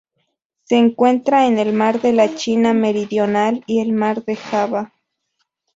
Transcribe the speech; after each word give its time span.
Se 0.63 0.77
encuentra 0.77 1.45
en 1.45 1.59
el 1.59 1.73
Mar 1.73 2.01
de 2.01 2.11
la 2.11 2.33
China 2.33 2.73
Meridional 2.73 3.63
y 3.67 3.81
el 3.81 3.93
Mar 3.93 4.25
de 4.25 4.35
Java. 4.35 4.93